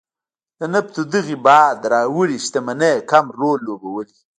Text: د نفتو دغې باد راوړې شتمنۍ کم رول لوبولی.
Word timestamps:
د 0.59 0.61
نفتو 0.73 1.01
دغې 1.13 1.37
باد 1.45 1.77
راوړې 1.93 2.37
شتمنۍ 2.45 2.95
کم 3.11 3.25
رول 3.39 3.59
لوبولی. 3.67 4.15